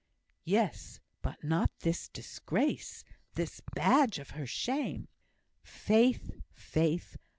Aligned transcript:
"Yes, 0.45 0.99
but 1.21 1.43
not 1.43 1.69
this 1.81 2.09
disgrace 2.09 3.03
this 3.35 3.61
badge 3.75 4.17
of 4.17 4.31
her 4.31 4.47
shame!" 4.47 5.07
"Faith, 5.61 6.31
Faith! 6.55 7.17